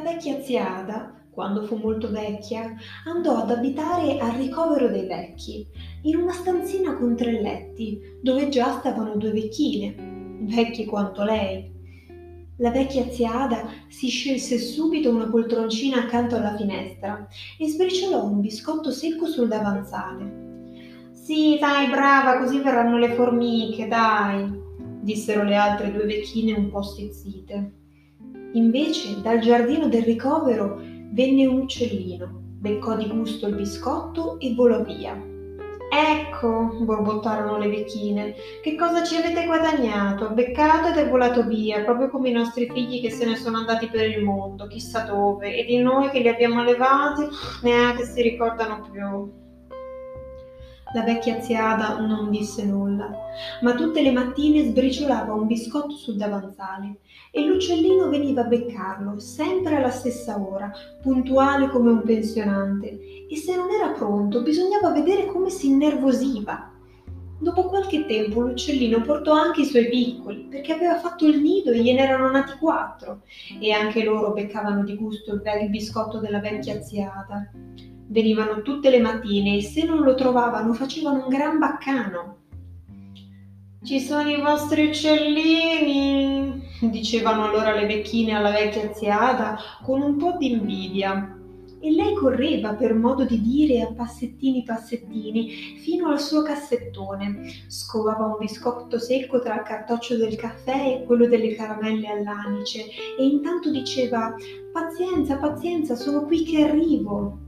vecchia 0.00 0.40
zia 0.40 0.76
Ada, 0.78 1.12
quando 1.30 1.64
fu 1.64 1.76
molto 1.76 2.10
vecchia, 2.10 2.74
andò 3.06 3.38
ad 3.38 3.50
abitare 3.50 4.18
al 4.18 4.32
ricovero 4.32 4.88
dei 4.88 5.06
vecchi, 5.06 5.66
in 6.02 6.16
una 6.16 6.32
stanzina 6.32 6.96
con 6.96 7.16
tre 7.16 7.40
letti, 7.40 8.00
dove 8.22 8.48
già 8.48 8.78
stavano 8.78 9.16
due 9.16 9.32
vecchine, 9.32 9.94
vecchie 10.42 10.86
quanto 10.86 11.24
lei. 11.24 11.72
La 12.58 12.70
vecchia 12.70 13.10
zia 13.10 13.42
Ada 13.42 13.68
si 13.88 14.08
scelse 14.08 14.58
subito 14.58 15.10
una 15.10 15.28
poltroncina 15.28 15.98
accanto 15.98 16.36
alla 16.36 16.54
finestra 16.54 17.26
e 17.58 17.68
sbriciolò 17.68 18.24
un 18.24 18.40
biscotto 18.40 18.92
secco 18.92 19.26
sul 19.26 19.48
davanzale. 19.48 20.42
Sì, 21.10 21.56
dai, 21.58 21.88
brava, 21.88 22.38
così 22.38 22.60
verranno 22.60 22.96
le 22.98 23.14
formiche, 23.14 23.88
dai, 23.88 24.46
dissero 25.00 25.42
le 25.42 25.56
altre 25.56 25.90
due 25.90 26.04
vecchine 26.04 26.52
un 26.52 26.70
po' 26.70 26.82
stizzite. 26.82 27.72
Invece, 28.54 29.20
dal 29.20 29.40
giardino 29.40 29.88
del 29.88 30.04
ricovero 30.04 30.80
venne 31.10 31.46
un 31.46 31.62
uccellino, 31.62 32.30
beccò 32.60 32.96
di 32.96 33.08
gusto 33.08 33.48
il 33.48 33.56
biscotto 33.56 34.38
e 34.38 34.54
volò 34.54 34.82
via. 34.82 35.20
Ecco, 35.90 36.76
borbottarono 36.80 37.58
le 37.58 37.68
vecchine, 37.68 38.34
che 38.62 38.76
cosa 38.76 39.04
ci 39.04 39.16
avete 39.16 39.44
guadagnato? 39.44 40.30
Beccato 40.30 40.88
ed 40.88 40.96
è 40.96 41.08
volato 41.08 41.44
via, 41.46 41.82
proprio 41.82 42.10
come 42.10 42.30
i 42.30 42.32
nostri 42.32 42.68
figli 42.70 43.00
che 43.00 43.10
se 43.10 43.24
ne 43.26 43.36
sono 43.36 43.58
andati 43.58 43.88
per 43.88 44.08
il 44.08 44.22
mondo, 44.22 44.66
chissà 44.66 45.00
dove, 45.00 45.56
e 45.56 45.64
di 45.64 45.78
noi 45.78 46.10
che 46.10 46.20
li 46.20 46.28
abbiamo 46.28 46.60
allevati 46.60 47.26
neanche 47.62 48.04
si 48.04 48.22
ricordano 48.22 48.88
più. 48.90 49.43
La 50.94 51.02
vecchia 51.02 51.40
zia 51.40 51.70
Ada 51.70 51.98
non 51.98 52.30
disse 52.30 52.64
nulla, 52.64 53.10
ma 53.62 53.74
tutte 53.74 54.00
le 54.00 54.12
mattine 54.12 54.62
sbriciolava 54.62 55.32
un 55.32 55.48
biscotto 55.48 55.96
sul 55.96 56.14
davanzale 56.14 57.00
e 57.32 57.44
l'uccellino 57.44 58.08
veniva 58.08 58.42
a 58.42 58.46
beccarlo, 58.46 59.18
sempre 59.18 59.74
alla 59.74 59.90
stessa 59.90 60.40
ora, 60.40 60.70
puntuale 61.02 61.68
come 61.68 61.90
un 61.90 62.02
pensionante, 62.04 63.26
e 63.28 63.36
se 63.36 63.56
non 63.56 63.72
era 63.72 63.90
pronto 63.90 64.42
bisognava 64.42 64.92
vedere 64.92 65.26
come 65.26 65.50
si 65.50 65.66
innervosiva. 65.66 66.70
Dopo 67.40 67.64
qualche 67.64 68.06
tempo 68.06 68.42
l'uccellino 68.42 69.00
portò 69.00 69.32
anche 69.32 69.62
i 69.62 69.66
suoi 69.66 69.88
piccoli, 69.88 70.46
perché 70.48 70.74
aveva 70.74 71.00
fatto 71.00 71.26
il 71.26 71.40
nido 71.40 71.72
e 71.72 71.82
gliene 71.82 72.02
erano 72.02 72.30
nati 72.30 72.56
quattro, 72.56 73.22
e 73.60 73.72
anche 73.72 74.04
loro 74.04 74.32
beccavano 74.32 74.84
di 74.84 74.94
gusto 74.94 75.32
il 75.32 75.70
biscotto 75.70 76.20
della 76.20 76.38
vecchia 76.38 76.80
ziata. 76.80 77.50
Venivano 78.06 78.62
tutte 78.62 78.90
le 78.90 79.00
mattine 79.00 79.56
e 79.56 79.62
se 79.62 79.84
non 79.84 80.02
lo 80.02 80.14
trovavano 80.14 80.72
facevano 80.72 81.24
un 81.24 81.28
gran 81.28 81.58
baccano. 81.58 82.38
Ci 83.84 84.00
sono 84.00 84.30
i 84.30 84.40
vostri 84.40 84.86
uccellini, 84.86 86.58
dicevano 86.90 87.44
allora 87.44 87.74
le 87.74 87.86
vecchine 87.86 88.32
alla 88.32 88.50
vecchia 88.50 88.94
ziata 88.94 89.58
con 89.82 90.00
un 90.00 90.16
po' 90.16 90.36
di 90.38 90.52
invidia. 90.52 91.38
E 91.80 91.90
lei 91.90 92.14
correva 92.14 92.72
per 92.72 92.94
modo 92.94 93.26
di 93.26 93.42
dire 93.42 93.82
a 93.82 93.92
passettini 93.92 94.62
passettini 94.62 95.76
fino 95.82 96.08
al 96.08 96.18
suo 96.18 96.40
cassettone, 96.40 97.66
scovava 97.68 98.24
un 98.24 98.36
biscotto 98.38 98.98
secco 98.98 99.38
tra 99.40 99.56
il 99.56 99.64
cartoccio 99.64 100.16
del 100.16 100.34
caffè 100.34 101.00
e 101.00 101.04
quello 101.04 101.28
delle 101.28 101.54
caramelle 101.54 102.08
all'anice 102.08 102.86
e 103.18 103.26
intanto 103.26 103.70
diceva 103.70 104.34
Pazienza, 104.72 105.36
pazienza, 105.36 105.94
sono 105.94 106.24
qui 106.24 106.42
che 106.42 106.64
arrivo. 106.64 107.43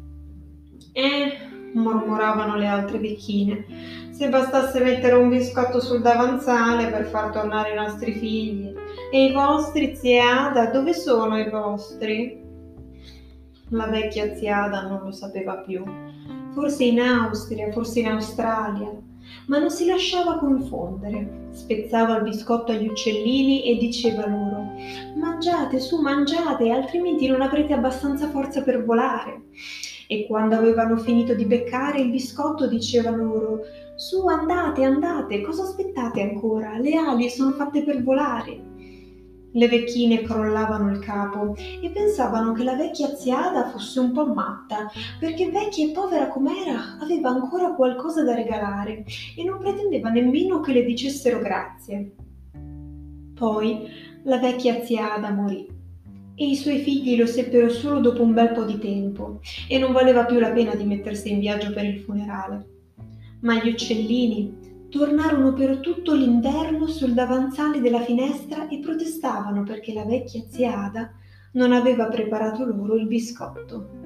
Eh, 0.98 1.36
mormoravano 1.74 2.56
le 2.56 2.66
altre 2.66 2.98
vecchine, 2.98 3.66
se 4.12 4.30
bastasse 4.30 4.80
mettere 4.80 5.14
un 5.14 5.28
biscotto 5.28 5.78
sul 5.78 6.00
davanzale 6.00 6.86
per 6.86 7.04
far 7.04 7.32
tornare 7.32 7.72
i 7.72 7.74
nostri 7.74 8.14
figli. 8.14 8.72
E 9.12 9.26
i 9.26 9.32
vostri, 9.32 9.94
ziada, 9.94 10.70
dove 10.70 10.94
sono 10.94 11.38
i 11.38 11.50
vostri? 11.50 12.42
La 13.68 13.88
vecchia 13.88 14.34
ziada 14.36 14.88
non 14.88 15.02
lo 15.02 15.12
sapeva 15.12 15.56
più. 15.56 15.84
Forse 16.54 16.84
in 16.84 17.00
Austria, 17.00 17.70
forse 17.72 18.00
in 18.00 18.08
Australia, 18.08 18.90
ma 19.48 19.58
non 19.58 19.68
si 19.68 19.84
lasciava 19.84 20.38
confondere. 20.38 21.48
Spezzava 21.50 22.16
il 22.16 22.22
biscotto 22.22 22.72
agli 22.72 22.88
uccellini 22.88 23.66
e 23.66 23.76
diceva 23.76 24.26
loro: 24.26 24.72
Mangiate, 25.14 25.78
su, 25.78 26.00
mangiate, 26.00 26.70
altrimenti 26.70 27.28
non 27.28 27.42
avrete 27.42 27.74
abbastanza 27.74 28.30
forza 28.30 28.62
per 28.62 28.82
volare 28.82 29.42
e 30.08 30.26
quando 30.26 30.56
avevano 30.56 30.96
finito 30.96 31.34
di 31.34 31.44
beccare 31.44 32.00
il 32.00 32.10
biscotto 32.10 32.66
diceva 32.66 33.10
loro 33.10 33.60
Su, 33.96 34.26
andate, 34.26 34.84
andate, 34.84 35.40
cosa 35.40 35.62
aspettate 35.62 36.20
ancora? 36.20 36.78
Le 36.78 36.96
ali 36.96 37.28
sono 37.30 37.52
fatte 37.52 37.82
per 37.82 38.02
volare. 38.02 38.74
Le 39.52 39.68
vecchine 39.68 40.20
crollavano 40.20 40.90
il 40.90 40.98
capo 40.98 41.54
e 41.56 41.88
pensavano 41.88 42.52
che 42.52 42.62
la 42.62 42.74
vecchia 42.74 43.14
ziada 43.14 43.70
fosse 43.70 44.00
un 44.00 44.12
po' 44.12 44.26
matta, 44.26 44.90
perché 45.18 45.50
vecchia 45.50 45.86
e 45.86 45.92
povera 45.92 46.28
com'era 46.28 46.98
aveva 47.00 47.30
ancora 47.30 47.72
qualcosa 47.72 48.22
da 48.22 48.34
regalare 48.34 49.04
e 49.34 49.44
non 49.44 49.58
pretendeva 49.58 50.10
nemmeno 50.10 50.60
che 50.60 50.72
le 50.72 50.84
dicessero 50.84 51.38
grazie. 51.38 52.12
Poi 53.34 53.88
la 54.24 54.38
vecchia 54.38 54.84
ziada 54.84 55.30
morì 55.30 55.75
e 56.36 56.46
i 56.46 56.54
suoi 56.54 56.78
figli 56.78 57.16
lo 57.16 57.26
seppero 57.26 57.70
solo 57.70 57.98
dopo 58.00 58.22
un 58.22 58.34
bel 58.34 58.52
po' 58.52 58.64
di 58.64 58.78
tempo 58.78 59.40
e 59.68 59.78
non 59.78 59.92
valeva 59.92 60.26
più 60.26 60.38
la 60.38 60.50
pena 60.50 60.74
di 60.74 60.84
mettersi 60.84 61.32
in 61.32 61.38
viaggio 61.38 61.72
per 61.72 61.84
il 61.84 62.00
funerale. 62.00 62.66
Ma 63.40 63.54
gli 63.54 63.68
uccellini 63.68 64.86
tornarono 64.90 65.54
per 65.54 65.78
tutto 65.78 66.14
l'inverno 66.14 66.86
sul 66.86 67.14
davanzale 67.14 67.80
della 67.80 68.02
finestra 68.02 68.68
e 68.68 68.78
protestavano 68.78 69.62
perché 69.62 69.92
la 69.92 70.04
vecchia 70.04 70.44
zia 70.48 70.84
Ada 70.84 71.10
non 71.52 71.72
aveva 71.72 72.06
preparato 72.06 72.64
loro 72.66 72.94
il 72.96 73.06
biscotto. 73.06 74.05